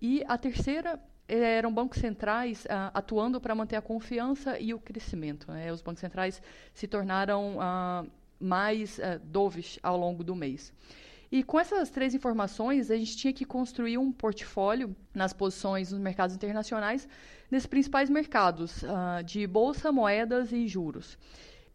E 0.00 0.24
a 0.26 0.38
terceira 0.38 0.98
eram 1.28 1.72
bancos 1.72 2.00
centrais 2.00 2.64
uh, 2.64 2.90
atuando 2.92 3.40
para 3.40 3.54
manter 3.54 3.76
a 3.76 3.82
confiança 3.82 4.58
e 4.58 4.74
o 4.74 4.80
crescimento. 4.80 5.50
Né? 5.52 5.70
Os 5.70 5.80
bancos 5.80 6.00
centrais 6.00 6.42
se 6.74 6.88
tornaram 6.88 7.56
uh, 7.58 8.10
mais 8.40 8.98
uh, 8.98 9.20
dovish 9.22 9.78
ao 9.82 9.96
longo 9.96 10.24
do 10.24 10.34
mês. 10.34 10.72
E 11.32 11.44
com 11.44 11.60
essas 11.60 11.90
três 11.90 12.12
informações, 12.12 12.90
a 12.90 12.96
gente 12.96 13.16
tinha 13.16 13.32
que 13.32 13.44
construir 13.44 13.96
um 13.98 14.10
portfólio 14.10 14.96
nas 15.14 15.32
posições 15.32 15.92
nos 15.92 16.00
mercados 16.00 16.34
internacionais, 16.34 17.08
nesses 17.48 17.66
principais 17.66 18.10
mercados 18.10 18.82
uh, 18.82 19.22
de 19.24 19.46
bolsa, 19.46 19.92
moedas 19.92 20.50
e 20.50 20.66
juros. 20.66 21.16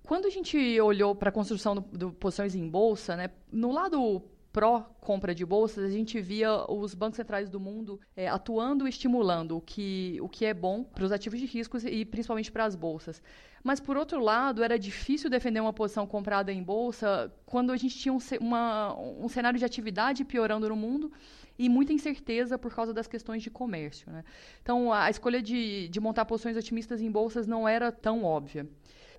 Quando 0.03 0.25
a 0.25 0.29
gente 0.29 0.57
olhou 0.81 1.15
para 1.15 1.29
a 1.29 1.31
construção 1.31 1.83
de 1.91 2.11
posições 2.19 2.53
em 2.53 2.67
bolsa, 2.67 3.15
né, 3.15 3.31
no 3.51 3.71
lado 3.71 4.21
pró-compra 4.55 5.35
de 5.35 5.45
bolsas, 5.45 5.83
a 5.83 5.89
gente 5.89 6.21
via 6.21 6.63
os 6.71 6.95
bancos 6.95 7.17
centrais 7.17 7.49
do 7.49 7.59
mundo 7.59 7.99
é, 8.15 8.29
atuando 8.29 8.87
e 8.87 8.89
estimulando 8.89 9.57
o 9.57 9.61
que, 9.61 10.17
o 10.21 10.29
que 10.29 10.45
é 10.45 10.53
bom 10.53 10.81
para 10.81 11.03
os 11.03 11.11
ativos 11.11 11.41
de 11.41 11.45
riscos 11.45 11.83
e 11.83 12.05
principalmente 12.05 12.49
para 12.49 12.63
as 12.63 12.73
bolsas. 12.73 13.21
Mas, 13.61 13.81
por 13.81 13.97
outro 13.97 14.21
lado, 14.21 14.63
era 14.63 14.79
difícil 14.79 15.29
defender 15.29 15.59
uma 15.59 15.73
posição 15.73 16.07
comprada 16.07 16.53
em 16.53 16.63
bolsa 16.63 17.29
quando 17.45 17.73
a 17.73 17.75
gente 17.75 17.97
tinha 17.97 18.13
um, 18.13 18.19
uma, 18.39 18.97
um 18.97 19.27
cenário 19.27 19.59
de 19.59 19.65
atividade 19.65 20.23
piorando 20.23 20.69
no 20.69 20.75
mundo 20.77 21.11
e 21.59 21.67
muita 21.67 21.91
incerteza 21.91 22.57
por 22.57 22.73
causa 22.73 22.93
das 22.93 23.07
questões 23.07 23.43
de 23.43 23.49
comércio. 23.49 24.09
Né? 24.09 24.23
Então, 24.61 24.93
a 24.93 25.09
escolha 25.09 25.41
de, 25.41 25.89
de 25.89 25.99
montar 25.99 26.23
posições 26.23 26.55
otimistas 26.55 27.01
em 27.01 27.11
bolsas 27.11 27.45
não 27.45 27.67
era 27.67 27.91
tão 27.91 28.23
óbvia. 28.23 28.65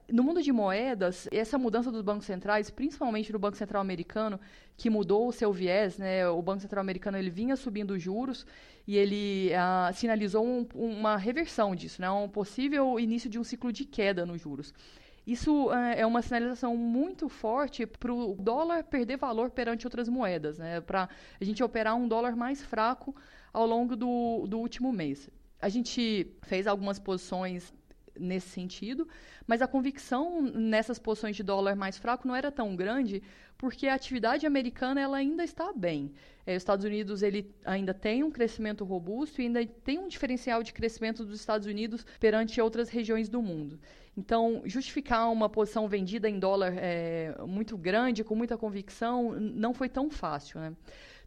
No 0.09 0.23
mundo 0.23 0.41
de 0.41 0.53
moedas, 0.53 1.29
essa 1.33 1.59
mudança 1.59 1.91
dos 1.91 2.01
bancos 2.01 2.27
centrais, 2.27 2.71
principalmente 2.71 3.33
no 3.33 3.41
Banco 3.41 3.57
Central 3.57 3.83
americano, 3.83 4.39
que 4.77 4.89
mudou 4.89 5.27
o 5.27 5.33
seu 5.33 5.53
viés, 5.53 5.99
né? 5.99 6.29
O 6.29 6.41
Banco 6.41 6.61
Central 6.61 6.81
americano 6.81 7.19
ele 7.19 7.29
vinha 7.29 7.57
subindo 7.57 7.99
juros 7.99 8.47
e 8.87 8.97
ele 8.97 9.53
ah, 9.55 9.91
sinalizou 9.93 10.47
um, 10.47 10.65
uma 10.75 11.17
reversão 11.17 11.75
disso, 11.75 12.01
né? 12.01 12.09
Um 12.09 12.29
possível 12.29 13.01
início 13.01 13.29
de 13.29 13.37
um 13.37 13.43
ciclo 13.43 13.73
de 13.73 13.85
queda 13.85 14.25
nos 14.25 14.41
juros. 14.41 14.73
Isso 15.27 15.73
é, 15.73 16.03
é 16.03 16.07
uma 16.07 16.23
sinalização 16.23 16.77
muito 16.77 17.29
forte 17.29 17.85
para 17.85 18.15
o 18.15 18.37
dólar 18.37 18.85
perder 18.85 19.17
valor 19.17 19.51
perante 19.51 19.89
outras 19.89 20.09
moedas, 20.09 20.57
né? 20.57 20.81
Para 20.81 21.09
a 21.41 21.45
gente 21.45 21.65
operar 21.65 21.97
um 21.97 22.07
dólar 22.07 22.37
mais 22.37 22.63
fraco 22.63 23.13
ao 23.53 23.67
longo 23.67 23.97
do, 23.97 24.47
do 24.47 24.59
último 24.59 24.93
mês. 24.93 25.29
A 25.61 25.69
gente 25.69 26.31
fez 26.43 26.69
algumas 26.69 27.01
posições 27.01 27.75
nesse 28.19 28.49
sentido, 28.49 29.09
mas 29.47 29.63
a 29.63 29.67
convicção 29.67 30.43
nessas 30.43 30.99
posições 30.99 31.37
de 31.37 31.43
dólar 31.43 31.77
mais 31.77 31.99
fraco 31.99 32.27
não 32.27 32.35
era 32.35 32.51
tão 32.51 32.75
grande, 32.75 33.23
porque 33.59 33.87
a 33.87 33.95
atividade 33.95 34.47
americana 34.47 35.01
ela 35.01 35.17
ainda 35.17 35.43
está 35.45 35.73
bem. 35.73 36.13
É, 36.47 36.53
os 36.57 36.63
Estados 36.63 36.85
Unidos 36.85 37.23
ele 37.23 37.55
ainda 37.65 37.95
tem 37.95 38.23
um 38.23 38.31
crescimento 38.31 38.85
robusto 38.85 39.41
e 39.41 39.47
ainda 39.47 39.65
tem 39.67 39.99
um 39.99 40.09
diferencial 40.09 40.63
de 40.63 40.73
crescimento 40.73 41.25
dos 41.25 41.41
Estados 41.41 41.67
Unidos 41.67 42.05
perante 42.21 42.61
outras 42.61 42.89
regiões 42.89 43.29
do 43.29 43.41
mundo. 43.41 43.79
Então, 44.17 44.63
justificar 44.65 45.31
uma 45.31 45.49
posição 45.49 45.87
vendida 45.89 46.29
em 46.29 46.39
dólar 46.39 46.73
é, 46.79 47.35
muito 47.47 47.77
grande, 47.77 48.25
com 48.25 48.35
muita 48.35 48.57
convicção, 48.57 49.33
não 49.39 49.75
foi 49.75 49.91
tão 49.91 50.09
fácil. 50.09 50.59
Né? 50.59 50.73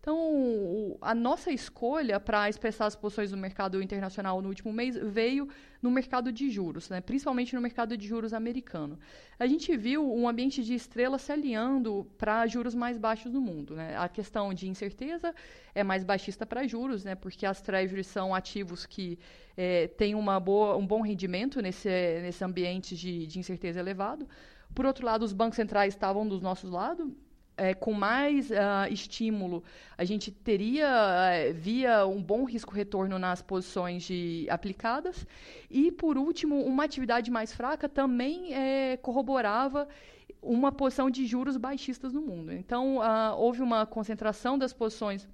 Então, 0.01 0.97
a 1.01 1.13
nossa 1.13 1.51
escolha 1.51 2.19
para 2.21 2.47
expressar 2.47 2.85
as 2.85 2.95
posições 2.95 3.31
do 3.31 3.37
mercado 3.37 3.81
internacional 3.81 4.41
no 4.41 4.47
último 4.47 4.71
mês 4.71 4.95
veio 4.95 5.49
no 5.81 5.91
mercado 5.91 6.31
de 6.31 6.49
juros, 6.49 6.89
né? 6.89 7.01
principalmente 7.01 7.53
no 7.53 7.61
mercado 7.61 7.97
de 7.97 8.07
juros 8.07 8.33
americano. 8.33 8.97
A 9.37 9.45
gente 9.45 9.75
viu 9.75 10.09
um 10.09 10.27
ambiente 10.27 10.63
de 10.63 10.73
estrela 10.73 11.17
se 11.17 11.33
alinhando 11.33 12.07
para 12.17 12.47
juros 12.47 12.73
mais 12.73 12.97
baixos 12.97 13.31
no 13.31 13.41
mundo. 13.41 13.75
Né? 13.75 13.97
A 13.97 14.07
questão 14.07 14.53
de 14.53 14.69
incerteza 14.69 15.35
é 15.75 15.83
mais 15.83 16.05
baixista 16.05 16.45
para 16.45 16.65
juros, 16.65 17.03
né? 17.03 17.15
porque 17.15 17.45
as 17.45 17.61
treasuries 17.61 18.07
são 18.07 18.33
ativos 18.33 18.85
que 18.85 19.19
é, 19.57 19.87
têm 19.87 20.15
uma 20.15 20.39
boa, 20.39 20.77
um 20.77 20.87
bom 20.87 21.01
rendimento 21.01 21.61
nesse, 21.61 21.89
nesse 22.21 22.41
ambiente 22.41 22.95
de, 22.95 23.27
de 23.27 23.37
incerteza 23.37 23.81
elevado. 23.81 24.25
Por 24.73 24.85
outro 24.85 25.05
lado, 25.05 25.23
os 25.23 25.33
bancos 25.33 25.57
centrais 25.57 25.93
estavam 25.93 26.25
dos 26.25 26.41
nossos 26.41 26.71
lados, 26.71 27.11
é, 27.59 27.73
com 27.73 27.93
mais 27.93 28.49
uh, 28.49 28.87
estímulo, 28.89 29.63
a 29.97 30.05
gente 30.05 30.31
teria, 30.31 30.87
uh, 30.87 31.53
via 31.53 32.05
um 32.05 32.23
bom 32.23 32.45
risco-retorno 32.45 33.19
nas 33.19 33.41
posições 33.41 34.03
de, 34.03 34.47
aplicadas. 34.49 35.27
E, 35.69 35.91
por 35.91 36.17
último, 36.17 36.63
uma 36.63 36.85
atividade 36.85 37.29
mais 37.29 37.53
fraca 37.53 37.89
também 37.89 38.53
é, 38.53 38.97
corroborava 38.97 39.87
uma 40.41 40.71
posição 40.71 41.09
de 41.09 41.25
juros 41.25 41.57
baixistas 41.57 42.13
no 42.13 42.21
mundo. 42.21 42.53
Então, 42.53 42.97
uh, 42.97 43.35
houve 43.37 43.61
uma 43.61 43.85
concentração 43.85 44.57
das 44.57 44.71
posições 44.71 45.27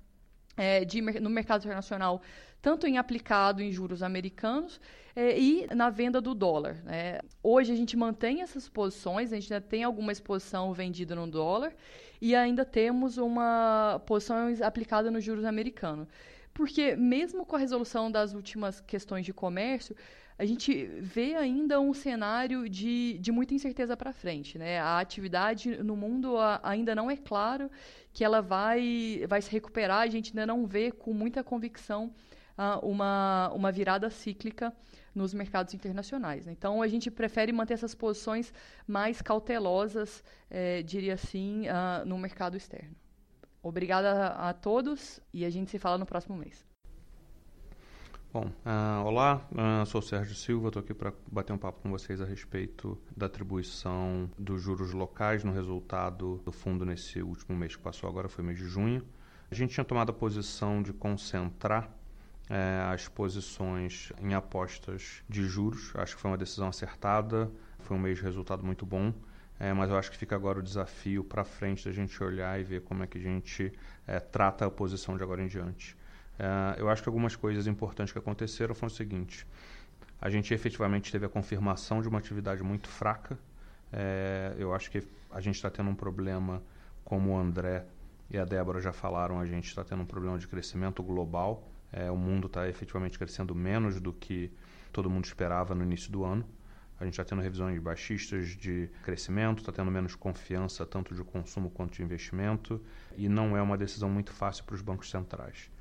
é, 0.58 0.84
de, 0.84 1.02
no 1.02 1.30
mercado 1.30 1.64
internacional, 1.64 2.22
tanto 2.62 2.88
em 2.88 2.98
aplicado 2.98 3.62
em 3.62 3.72
juros 3.72 4.02
americanos 4.02 4.82
é, 5.16 5.40
e 5.40 5.68
na 5.76 5.90
venda 5.90 6.20
do 6.20 6.34
dólar. 6.34 6.82
Né? 6.84 7.20
Hoje 7.44 7.72
a 7.72 7.76
gente 7.76 7.96
mantém 7.96 8.42
essas 8.42 8.68
posições, 8.68 9.32
a 9.32 9.36
gente 9.36 9.54
ainda 9.54 9.66
tem 9.66 9.84
alguma 9.84 10.12
exposição 10.12 10.74
vendida 10.74 11.16
no 11.16 11.28
dólar 11.28 11.74
e 12.22 12.36
ainda 12.36 12.66
temos 12.66 13.18
uma 13.18 14.02
posição 14.06 14.54
aplicada 14.64 15.12
nos 15.12 15.24
juros 15.24 15.46
americanos. 15.46 16.08
Porque 16.54 16.96
mesmo 16.96 17.46
com 17.46 17.56
a 17.56 17.60
resolução 17.60 18.10
das 18.10 18.34
últimas 18.34 18.80
questões 18.82 19.26
de 19.26 19.34
comércio, 19.34 19.96
a 20.38 20.46
gente 20.46 20.86
vê 21.00 21.36
ainda 21.36 21.80
um 21.80 21.94
cenário 21.94 22.70
de, 22.70 23.18
de 23.20 23.32
muita 23.32 23.54
incerteza 23.54 23.96
para 23.96 24.12
frente. 24.12 24.58
Né? 24.58 24.80
A 24.80 25.00
atividade 25.00 25.82
no 25.82 25.96
mundo 25.96 26.38
a, 26.38 26.60
ainda 26.64 26.94
não 26.94 27.10
é 27.10 27.16
claro 27.16 27.72
que 28.12 28.24
ela 28.24 28.42
vai, 28.42 29.24
vai 29.28 29.42
se 29.42 29.52
recuperar, 29.52 30.02
a 30.02 30.08
gente 30.08 30.32
ainda 30.32 30.46
não 30.46 30.66
vê 30.66 30.92
com 30.92 31.14
muita 31.14 31.44
convicção 31.44 32.14
uh, 32.58 32.86
uma, 32.86 33.50
uma 33.54 33.72
virada 33.72 34.10
cíclica 34.10 34.74
nos 35.16 35.34
mercados 35.34 35.74
internacionais. 35.74 36.46
Né? 36.46 36.52
Então, 36.52 36.82
a 36.82 36.88
gente 36.88 37.10
prefere 37.10 37.52
manter 37.52 37.76
essas 37.76 37.96
posições 37.96 38.54
mais 38.86 39.22
cautelosas, 39.22 40.24
eh, 40.50 40.84
diria 40.84 41.14
assim, 41.14 41.64
uh, 41.68 42.06
no 42.06 42.18
mercado 42.18 42.58
externo. 42.58 42.96
Obrigada 43.64 44.28
a, 44.28 44.50
a 44.50 44.54
todos 44.54 45.20
e 45.34 45.46
a 45.46 45.50
gente 45.50 45.72
se 45.72 45.80
fala 45.80 45.98
no 45.98 46.06
próximo 46.06 46.38
mês. 46.38 46.64
Bom, 48.32 48.48
uh, 48.48 49.06
olá, 49.06 49.48
uh, 49.54 49.86
sou 49.86 50.02
Sérgio 50.02 50.36
Silva, 50.36 50.68
estou 50.68 50.82
aqui 50.82 50.94
para 50.94 51.14
bater 51.32 51.54
um 51.54 51.58
papo 51.58 51.80
com 51.82 51.90
vocês 51.90 52.20
a 52.20 52.26
respeito 52.26 52.98
da 53.16 53.28
atribuição 53.28 54.30
dos 54.38 54.62
juros 54.62 54.92
locais 54.92 55.42
no 55.46 55.54
resultado 55.54 56.42
do 56.44 56.52
fundo 56.52 56.86
nesse 56.86 57.22
último 57.22 57.56
mês 57.56 57.78
que 57.78 57.82
passou, 57.82 58.10
agora 58.10 58.28
foi 58.28 58.44
mês 58.44 58.58
de 58.58 58.66
junho. 58.66 59.02
A 59.50 59.56
gente 59.56 59.74
tinha 59.74 59.86
tomado 59.86 60.10
a 60.10 60.14
posição 60.14 60.84
de 60.84 60.92
concentrar 60.92 61.90
é, 62.50 62.82
as 62.94 63.08
posições 63.08 64.12
em 64.22 64.34
apostas 64.34 65.24
de 65.28 65.44
juros. 65.46 65.92
Acho 65.96 66.16
que 66.16 66.22
foi 66.22 66.32
uma 66.32 66.38
decisão 66.38 66.68
acertada, 66.68 67.52
foi 67.80 67.98
um 67.98 68.00
mês 68.00 68.18
de 68.18 68.24
resultado 68.24 68.64
muito 68.64 68.86
bom. 68.86 69.14
É, 69.60 69.72
mas 69.74 69.90
eu 69.90 69.98
acho 69.98 70.12
que 70.12 70.18
fica 70.18 70.36
agora 70.36 70.60
o 70.60 70.62
desafio 70.62 71.24
para 71.24 71.46
frente 71.46 71.86
da 71.86 71.92
gente 71.92 72.22
olhar 72.22 72.60
e 72.60 72.64
ver 72.64 72.82
como 72.82 73.04
é 73.04 73.08
que 73.08 73.18
a 73.18 73.22
gente 73.22 73.72
é, 74.06 74.20
trata 74.20 74.66
a 74.66 74.70
posição 74.70 75.16
de 75.16 75.24
agora 75.24 75.42
em 75.42 75.48
diante. 75.48 75.96
É, 76.38 76.76
eu 76.80 76.90
acho 76.90 77.02
que 77.02 77.08
algumas 77.08 77.36
coisas 77.36 77.66
importantes 77.66 78.12
que 78.12 78.20
aconteceram 78.20 78.76
foram 78.76 78.92
o 78.92 78.96
seguinte: 78.96 79.48
a 80.22 80.30
gente 80.30 80.54
efetivamente 80.54 81.12
teve 81.12 81.26
a 81.26 81.30
confirmação 81.30 82.02
de 82.02 82.10
uma 82.10 82.20
atividade 82.20 82.64
muito 82.64 82.90
fraca. 82.90 83.40
É, 83.94 84.54
eu 84.58 84.74
acho 84.74 84.92
que 84.92 85.08
a 85.32 85.40
gente 85.40 85.56
está 85.56 85.70
tendo 85.70 85.90
um 85.90 85.96
problema, 85.96 86.62
como 87.06 87.32
o 87.32 87.38
André 87.38 87.86
e 88.30 88.38
a 88.38 88.44
Débora 88.44 88.82
já 88.82 88.92
falaram, 88.92 89.40
a 89.40 89.46
gente 89.46 89.68
está 89.68 89.84
tendo 89.84 90.02
um 90.02 90.06
problema 90.06 90.38
de 90.38 90.48
crescimento 90.48 91.02
global. 91.02 91.64
É, 91.96 92.12
o 92.12 92.18
mundo 92.18 92.48
está 92.48 92.68
efetivamente 92.68 93.18
crescendo 93.18 93.56
menos 93.56 94.02
do 94.02 94.12
que 94.12 94.52
todo 94.92 95.10
mundo 95.10 95.24
esperava 95.24 95.74
no 95.74 95.82
início 95.82 96.12
do 96.12 96.26
ano. 96.26 96.46
A 97.00 97.06
gente 97.06 97.14
está 97.14 97.24
tendo 97.24 97.42
revisões 97.42 97.80
baixistas 97.80 98.50
de 98.50 98.90
crescimento, 99.02 99.60
está 99.60 99.72
tendo 99.72 99.90
menos 99.90 100.14
confiança 100.14 100.86
tanto 100.86 101.16
de 101.16 101.24
consumo 101.24 101.70
quanto 101.70 101.94
de 101.94 102.04
investimento, 102.04 102.82
e 103.16 103.30
não 103.30 103.56
é 103.56 103.62
uma 103.62 103.78
decisão 103.78 104.10
muito 104.10 104.34
fácil 104.34 104.66
para 104.66 104.76
os 104.76 104.82
bancos 104.82 105.10
centrais. 105.10 105.72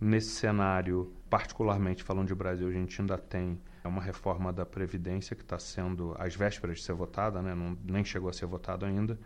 Nesse 0.00 0.30
cenário, 0.30 1.12
particularmente 1.28 2.04
falando 2.04 2.28
de 2.28 2.34
Brasil, 2.34 2.68
a 2.68 2.72
gente 2.72 3.00
ainda 3.00 3.18
tem 3.18 3.58
uma 3.84 4.02
reforma 4.02 4.52
da 4.52 4.64
Previdência 4.64 5.34
que 5.34 5.42
está 5.42 5.58
sendo 5.58 6.14
às 6.16 6.36
vésperas 6.36 6.78
de 6.78 6.84
ser 6.84 6.92
votada, 6.92 7.42
né? 7.42 7.56
Não, 7.56 7.76
nem 7.84 8.04
chegou 8.04 8.28
a 8.28 8.32
ser 8.32 8.46
votado 8.46 8.86
ainda. 8.86 9.18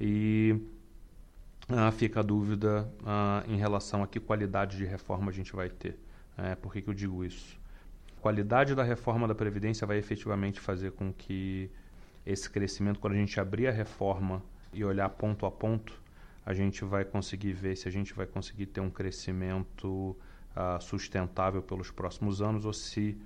E 0.00 0.60
ah, 1.72 1.90
fica 1.92 2.20
a 2.20 2.22
dúvida 2.22 2.92
ah, 3.04 3.44
em 3.46 3.56
relação 3.56 4.02
a 4.02 4.06
que 4.06 4.18
qualidade 4.18 4.76
de 4.76 4.84
reforma 4.84 5.30
a 5.30 5.34
gente 5.34 5.54
vai 5.54 5.68
ter. 5.68 5.98
É, 6.36 6.54
por 6.54 6.72
que, 6.72 6.82
que 6.82 6.88
eu 6.88 6.94
digo 6.94 7.24
isso? 7.24 7.58
A 8.16 8.20
qualidade 8.20 8.74
da 8.74 8.82
reforma 8.82 9.28
da 9.28 9.34
Previdência 9.34 9.86
vai 9.86 9.98
efetivamente 9.98 10.60
fazer 10.60 10.92
com 10.92 11.12
que 11.12 11.70
esse 12.26 12.48
crescimento, 12.50 12.98
quando 12.98 13.14
a 13.14 13.16
gente 13.16 13.38
abrir 13.38 13.66
a 13.66 13.72
reforma 13.72 14.42
e 14.72 14.84
olhar 14.84 15.08
ponto 15.10 15.46
a 15.46 15.50
ponto, 15.50 16.00
a 16.44 16.52
gente 16.52 16.84
vai 16.84 17.04
conseguir 17.04 17.52
ver 17.52 17.76
se 17.76 17.88
a 17.88 17.90
gente 17.90 18.12
vai 18.14 18.26
conseguir 18.26 18.66
ter 18.66 18.80
um 18.80 18.90
crescimento 18.90 20.16
uh, 20.56 20.80
sustentável 20.80 21.62
pelos 21.62 21.90
próximos 21.90 22.42
anos 22.42 22.64
ou 22.64 22.72
se 22.72 23.16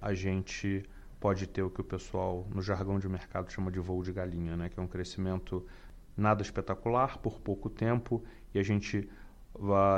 a 0.00 0.14
gente 0.14 0.82
pode 1.18 1.46
ter 1.46 1.62
o 1.62 1.70
que 1.70 1.80
o 1.80 1.84
pessoal 1.84 2.46
no 2.54 2.62
jargão 2.62 2.98
de 2.98 3.08
mercado 3.08 3.52
chama 3.52 3.70
de 3.70 3.78
voo 3.78 4.02
de 4.02 4.12
galinha, 4.12 4.56
né? 4.56 4.68
que 4.68 4.80
é 4.80 4.82
um 4.82 4.86
crescimento 4.86 5.66
nada 6.20 6.42
espetacular 6.42 7.18
por 7.18 7.40
pouco 7.40 7.68
tempo 7.68 8.22
e 8.54 8.58
a 8.58 8.62
gente 8.62 9.08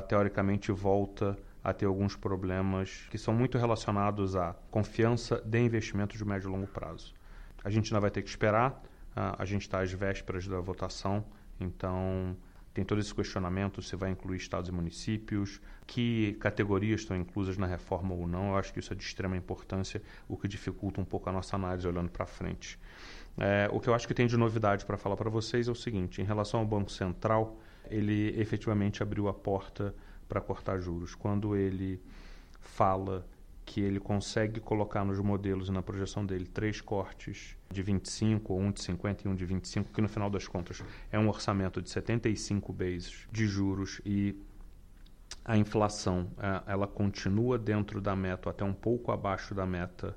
teoricamente 0.09 0.73
volta 0.73 1.37
a 1.63 1.73
ter 1.73 1.87
alguns 1.87 2.17
problemas 2.17 3.07
que 3.11 3.19
são 3.19 3.33
muito 3.33 3.57
relacionados 3.57 4.35
à 4.35 4.55
confiança 4.71 5.41
de 5.45 5.61
investimento 5.61 6.17
de 6.17 6.25
médio 6.25 6.49
e 6.49 6.53
longo 6.53 6.67
prazo. 6.67 7.15
A 7.63 7.71
gente 7.71 7.93
ainda 7.93 8.01
vai 8.01 8.11
ter 8.11 8.23
que 8.23 8.29
esperar, 8.29 8.73
uh, 9.17 9.37
a 9.39 9.45
gente 9.45 9.63
está 9.63 9.81
às 9.81 9.93
vésperas 9.93 10.47
da 10.49 10.59
votação, 10.59 11.25
então 11.61 12.37
tem 12.75 12.85
todo 12.85 13.01
esse 13.01 13.15
questionamento 13.15 13.81
se 13.83 13.95
vai 13.95 14.11
incluir 14.11 14.39
estados 14.39 14.69
e 14.71 14.73
municípios, 14.73 15.61
que 15.87 16.33
categorias 16.41 17.03
estão 17.03 17.17
inclusas 17.17 17.57
na 17.57 17.67
reforma 17.67 18.15
ou 18.15 18.27
não. 18.27 18.49
Eu 18.49 18.57
acho 18.57 18.73
que 18.73 18.81
isso 18.81 18.93
é 18.93 18.97
de 18.97 19.05
extrema 19.05 19.37
importância, 19.37 20.03
o 20.27 20.37
que 20.37 20.49
dificulta 20.49 21.01
um 21.01 21.05
pouco 21.05 21.29
a 21.29 21.33
nossa 21.33 21.55
análise 21.55 21.87
olhando 21.87 22.11
para 22.11 22.25
frente. 22.25 22.79
É, 23.39 23.69
o 23.73 23.81
que 23.81 23.89
eu 23.89 23.95
acho 23.95 24.07
que 24.07 24.15
tem 24.15 24.27
de 24.27 24.37
novidade 24.37 24.85
para 24.85 24.97
falar 24.97 25.17
para 25.17 25.31
vocês 25.31 25.69
é 25.69 25.71
o 25.71 25.75
seguinte: 25.75 26.21
em 26.21 26.25
relação 26.25 26.61
ao 26.61 26.67
Banco 26.67 26.91
Central, 26.91 27.59
ele 27.91 28.39
efetivamente 28.39 29.03
abriu 29.03 29.29
a 29.29 29.35
porta 29.35 29.95
para 30.29 30.41
cortar 30.41 30.79
juros. 30.81 31.15
Quando 31.15 31.57
ele 31.57 32.01
fala 32.61 33.27
que 33.65 33.81
ele 33.81 34.01
consegue 34.01 34.61
colocar 34.61 35.05
nos 35.05 35.19
modelos 35.21 35.69
e 35.69 35.73
na 35.73 35.83
projeção 35.83 36.27
dele 36.27 36.47
três 36.47 36.81
cortes 36.81 37.57
de 37.71 37.83
25, 37.83 38.53
ou 38.53 38.61
um 38.61 38.73
de 38.73 38.83
50 38.83 39.27
e 39.27 39.31
um 39.31 39.35
de 39.35 39.45
25, 39.45 39.93
que 39.93 40.01
no 40.01 40.09
final 40.09 40.29
das 40.29 40.47
contas 40.47 40.83
é 41.11 41.19
um 41.19 41.29
orçamento 41.29 41.81
de 41.81 41.89
75 41.89 42.73
bases 42.73 43.27
de 43.31 43.47
juros 43.47 44.01
e 44.05 44.37
a 45.45 45.57
inflação 45.57 46.31
é, 46.39 46.73
ela 46.73 46.87
continua 46.87 47.59
dentro 47.59 48.01
da 48.01 48.15
meta, 48.15 48.51
até 48.51 48.65
um 48.65 48.75
pouco 48.75 49.11
abaixo 49.11 49.55
da 49.55 49.65
meta 49.65 50.17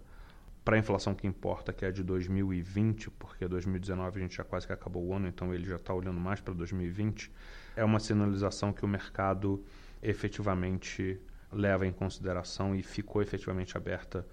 para 0.65 0.75
a 0.75 0.79
inflação 0.79 1.13
que 1.13 1.27
importa, 1.27 1.71
que 1.71 1.85
é 1.85 1.91
de 1.91 2.03
2020, 2.03 3.11
porque 3.11 3.47
2019 3.47 4.17
a 4.17 4.21
gente 4.23 4.35
já 4.35 4.43
quase 4.43 4.65
que 4.65 4.73
acabou 4.73 5.05
o 5.05 5.13
ano, 5.13 5.27
então 5.27 5.53
ele 5.53 5.63
já 5.63 5.75
está 5.75 5.93
olhando 5.93 6.19
mais 6.19 6.41
para 6.41 6.55
2020, 6.55 7.31
é 7.75 7.83
uma 7.85 7.99
sinalização 7.99 8.73
que 8.73 8.83
o 8.83 8.87
mercado 8.87 9.63
efetivamente 10.01 11.21
leva 11.51 11.85
em 11.85 11.91
consideração 11.91 12.75
e 12.75 12.81
ficou 12.81 13.21
efetivamente 13.21 13.77
aberta 13.77 14.25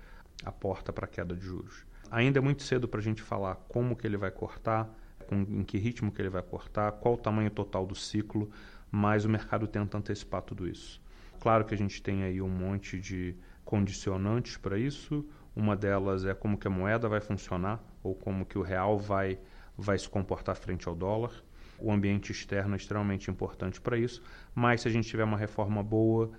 a 0.42 0.50
porta 0.50 0.90
para 0.90 1.04
a 1.04 1.08
queda 1.08 1.36
de 1.36 1.44
juros. 1.44 1.84
Ainda 2.10 2.38
é 2.38 2.42
muito 2.42 2.62
cedo 2.62 2.88
para 2.88 3.00
a 3.00 3.02
gente 3.02 3.20
falar 3.20 3.56
como 3.68 3.94
que 3.94 4.06
ele 4.06 4.16
vai 4.16 4.30
cortar, 4.30 4.88
com, 5.26 5.42
em 5.42 5.62
que 5.62 5.76
ritmo 5.76 6.10
que 6.10 6.20
ele 6.20 6.30
vai 6.30 6.42
cortar, 6.42 6.92
qual 6.92 7.14
o 7.14 7.18
tamanho 7.18 7.50
total 7.50 7.86
do 7.86 7.94
ciclo, 7.94 8.50
mas 8.90 9.26
o 9.26 9.28
mercado 9.28 9.66
tenta 9.66 9.98
antecipar 9.98 10.40
tudo 10.40 10.66
isso. 10.66 11.00
Claro 11.40 11.66
que 11.66 11.74
a 11.74 11.78
gente 11.78 12.02
tem 12.02 12.22
aí 12.22 12.40
um 12.40 12.48
monte 12.48 12.98
de 12.98 13.36
condicionantes 13.64 14.56
para 14.56 14.78
isso. 14.78 15.24
Uma 15.54 15.76
delas 15.76 16.24
é 16.24 16.34
como 16.34 16.56
que 16.56 16.66
a 16.66 16.70
moeda 16.70 17.08
vai 17.08 17.20
funcionar 17.20 17.82
ou 18.02 18.14
como 18.14 18.46
que 18.46 18.58
o 18.58 18.62
real 18.62 18.98
vai 18.98 19.38
vai 19.76 19.98
se 19.98 20.08
comportar 20.08 20.54
frente 20.54 20.86
ao 20.86 20.94
dólar. 20.94 21.32
O 21.78 21.90
ambiente 21.90 22.30
externo 22.30 22.74
é 22.74 22.76
extremamente 22.76 23.30
importante 23.30 23.80
para 23.80 23.96
isso, 23.96 24.22
mas 24.54 24.82
se 24.82 24.88
a 24.88 24.90
gente 24.90 25.08
tiver 25.08 25.24
uma 25.24 25.36
reforma 25.36 25.82
boa, 25.82 26.30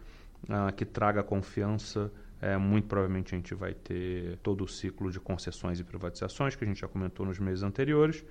uh, 0.44 0.74
que 0.74 0.86
traga 0.86 1.24
confiança, 1.24 2.12
é, 2.42 2.58
muito 2.58 2.88
provavelmente 2.88 3.34
a 3.34 3.38
gente 3.38 3.54
vai 3.56 3.74
ter 3.74 4.38
todo 4.44 4.64
o 4.64 4.68
ciclo 4.68 5.10
de 5.10 5.20
concessões 5.20 5.80
e 5.80 5.84
privatizações 5.84 6.56
que 6.56 6.64
a 6.64 6.68
gente 6.68 6.82
já 6.82 6.88
comentou 6.88 7.26
nos 7.26 7.40
meses 7.40 7.64
anteriores, 7.64 8.26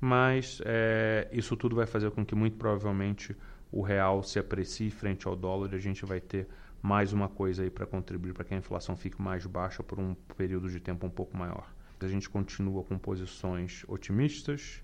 mas 0.00 0.62
é, 0.64 1.28
isso 1.30 1.56
tudo 1.56 1.76
vai 1.76 1.86
fazer 1.86 2.10
com 2.10 2.24
que 2.24 2.34
muito 2.34 2.56
provavelmente 2.56 3.36
o 3.72 3.82
real 3.82 4.22
se 4.22 4.38
aprecie 4.38 4.90
frente 4.90 5.26
ao 5.26 5.36
dólar 5.36 5.72
e 5.72 5.76
a 5.76 5.80
gente 5.80 6.04
vai 6.04 6.20
ter 6.20 6.48
mais 6.82 7.12
uma 7.12 7.28
coisa 7.28 7.62
aí 7.62 7.70
para 7.70 7.86
contribuir 7.86 8.32
para 8.32 8.44
que 8.44 8.54
a 8.54 8.56
inflação 8.56 8.96
fique 8.96 9.20
mais 9.20 9.46
baixa 9.46 9.82
por 9.82 9.98
um 9.98 10.14
período 10.36 10.68
de 10.68 10.80
tempo 10.80 11.06
um 11.06 11.10
pouco 11.10 11.36
maior. 11.36 11.72
A 12.00 12.08
gente 12.08 12.30
continua 12.30 12.82
com 12.82 12.98
posições 12.98 13.84
otimistas, 13.86 14.82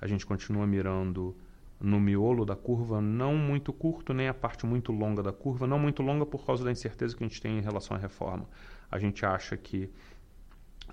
a 0.00 0.06
gente 0.06 0.24
continua 0.24 0.66
mirando 0.66 1.36
no 1.78 2.00
miolo 2.00 2.46
da 2.46 2.56
curva, 2.56 3.00
não 3.00 3.36
muito 3.36 3.72
curto, 3.72 4.14
nem 4.14 4.28
a 4.28 4.34
parte 4.34 4.64
muito 4.64 4.90
longa 4.92 5.22
da 5.22 5.32
curva, 5.32 5.66
não 5.66 5.78
muito 5.78 6.02
longa 6.02 6.24
por 6.24 6.44
causa 6.44 6.64
da 6.64 6.72
incerteza 6.72 7.14
que 7.14 7.22
a 7.22 7.28
gente 7.28 7.40
tem 7.40 7.58
em 7.58 7.60
relação 7.60 7.96
à 7.96 8.00
reforma. 8.00 8.48
A 8.90 8.98
gente 8.98 9.26
acha 9.26 9.56
que, 9.56 9.90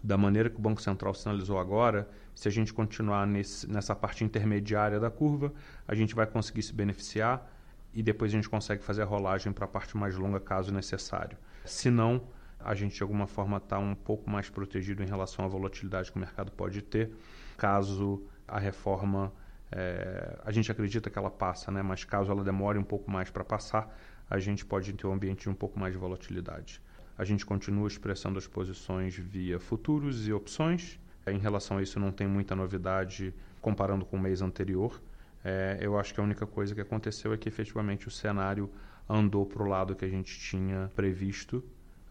da 0.03 0.17
maneira 0.17 0.49
que 0.49 0.57
o 0.57 0.61
Banco 0.61 0.81
Central 0.81 1.13
sinalizou 1.13 1.57
agora, 1.57 2.09
se 2.35 2.47
a 2.47 2.51
gente 2.51 2.73
continuar 2.73 3.25
nesse, 3.25 3.71
nessa 3.71 3.95
parte 3.95 4.23
intermediária 4.23 4.99
da 4.99 5.09
curva, 5.09 5.53
a 5.87 5.95
gente 5.95 6.13
vai 6.13 6.27
conseguir 6.27 6.61
se 6.61 6.73
beneficiar 6.73 7.49
e 7.93 8.03
depois 8.03 8.31
a 8.31 8.35
gente 8.35 8.49
consegue 8.49 8.83
fazer 8.83 9.03
a 9.03 9.05
rolagem 9.05 9.53
para 9.53 9.65
a 9.65 9.67
parte 9.67 9.95
mais 9.95 10.17
longa, 10.17 10.39
caso 10.39 10.73
necessário. 10.73 11.37
Se 11.63 11.89
não, 11.89 12.21
a 12.59 12.75
gente 12.75 12.95
de 12.95 13.03
alguma 13.03 13.27
forma 13.27 13.57
está 13.57 13.79
um 13.79 13.95
pouco 13.95 14.29
mais 14.29 14.49
protegido 14.49 15.01
em 15.01 15.05
relação 15.05 15.45
à 15.45 15.47
volatilidade 15.47 16.11
que 16.11 16.17
o 16.17 16.19
mercado 16.19 16.51
pode 16.51 16.81
ter, 16.81 17.11
caso 17.55 18.21
a 18.45 18.59
reforma 18.59 19.31
é, 19.71 20.37
a 20.43 20.51
gente 20.51 20.71
acredita 20.71 21.09
que 21.09 21.17
ela 21.17 21.31
passa, 21.31 21.71
né? 21.71 21.81
mas 21.81 22.03
caso 22.03 22.31
ela 22.31 22.43
demore 22.43 22.77
um 22.77 22.83
pouco 22.83 23.09
mais 23.09 23.29
para 23.29 23.43
passar, 23.43 23.95
a 24.29 24.37
gente 24.37 24.65
pode 24.65 24.91
ter 24.93 25.07
um 25.07 25.13
ambiente 25.13 25.43
de 25.43 25.49
um 25.49 25.55
pouco 25.55 25.79
mais 25.79 25.93
de 25.93 25.99
volatilidade. 25.99 26.81
A 27.17 27.23
gente 27.23 27.45
continua 27.45 27.87
expressando 27.87 28.37
as 28.37 28.47
posições 28.47 29.15
via 29.15 29.59
futuros 29.59 30.27
e 30.27 30.33
opções. 30.33 30.99
Em 31.27 31.37
relação 31.37 31.77
a 31.77 31.81
isso, 31.81 31.99
não 31.99 32.11
tem 32.11 32.27
muita 32.27 32.55
novidade 32.55 33.33
comparando 33.61 34.05
com 34.05 34.17
o 34.17 34.19
mês 34.19 34.41
anterior. 34.41 35.01
É, 35.43 35.77
eu 35.81 35.97
acho 35.97 36.13
que 36.13 36.19
a 36.19 36.23
única 36.23 36.45
coisa 36.45 36.73
que 36.73 36.81
aconteceu 36.81 37.33
é 37.33 37.37
que 37.37 37.47
efetivamente 37.47 38.07
o 38.07 38.11
cenário 38.11 38.69
andou 39.07 39.45
para 39.45 39.61
o 39.61 39.65
lado 39.65 39.95
que 39.95 40.05
a 40.05 40.09
gente 40.09 40.39
tinha 40.39 40.89
previsto, 40.95 41.57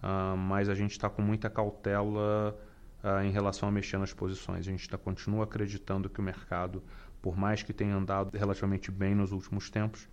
uh, 0.03 0.37
mas 0.37 0.69
a 0.69 0.75
gente 0.75 0.93
está 0.93 1.09
com 1.09 1.23
muita 1.23 1.49
cautela 1.49 2.57
uh, 3.03 3.25
em 3.25 3.31
relação 3.31 3.69
a 3.69 3.73
mexer 3.73 3.99
nas 3.99 4.13
posições. 4.13 4.69
A 4.69 4.71
gente 4.71 4.89
tá, 4.89 4.99
continua 4.99 5.45
acreditando 5.45 6.11
que 6.11 6.21
o 6.21 6.23
mercado 6.23 6.83
por 7.23 7.37
mais 7.37 7.63
que 7.63 7.73
tenha 7.73 7.95
andado 7.95 8.37
relativamente 8.37 8.91
bem 8.91 9.15
nos 9.15 9.31
últimos 9.31 9.71
tempos, 9.71 10.09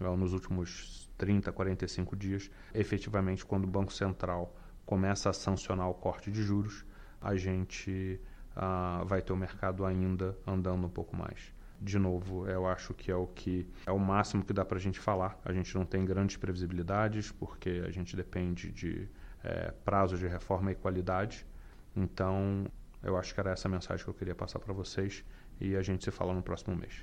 nos 0.00 0.32
últimos 0.32 1.08
30, 1.18 1.52
45 1.52 2.16
dias, 2.16 2.50
efetivamente, 2.74 3.44
quando 3.44 3.64
o 3.64 3.66
Banco 3.66 3.92
Central 3.92 4.56
começa 4.86 5.30
a 5.30 5.32
sancionar 5.32 5.88
o 5.88 5.94
corte 5.94 6.30
de 6.30 6.42
juros, 6.42 6.84
a 7.20 7.36
gente 7.36 8.20
uh, 8.56 9.04
vai 9.04 9.20
ter 9.20 9.32
o 9.32 9.36
mercado 9.36 9.84
ainda 9.84 10.36
andando 10.46 10.86
um 10.86 10.90
pouco 10.90 11.14
mais. 11.14 11.52
De 11.80 11.98
novo, 11.98 12.46
eu 12.46 12.66
acho 12.66 12.92
que 12.92 13.10
é 13.10 13.14
o 13.14 13.26
que 13.26 13.66
é 13.86 13.92
o 13.92 13.98
máximo 13.98 14.44
que 14.44 14.52
dá 14.52 14.64
para 14.64 14.76
a 14.76 14.80
gente 14.80 14.98
falar. 14.98 15.38
A 15.44 15.52
gente 15.52 15.74
não 15.74 15.84
tem 15.84 16.04
grandes 16.04 16.36
previsibilidades 16.36 17.32
porque 17.32 17.82
a 17.86 17.90
gente 17.90 18.14
depende 18.14 18.70
de 18.70 19.08
é, 19.42 19.72
prazos 19.84 20.18
de 20.18 20.26
reforma 20.26 20.72
e 20.72 20.74
qualidade. 20.74 21.46
Então, 21.96 22.66
eu 23.02 23.16
acho 23.16 23.32
que 23.32 23.40
era 23.40 23.50
essa 23.50 23.66
a 23.66 23.70
mensagem 23.70 24.04
que 24.04 24.10
eu 24.10 24.14
queria 24.14 24.34
passar 24.34 24.58
para 24.58 24.74
vocês 24.74 25.24
e 25.58 25.74
a 25.74 25.82
gente 25.82 26.04
se 26.04 26.10
fala 26.10 26.34
no 26.34 26.42
próximo 26.42 26.76
mês. 26.76 27.02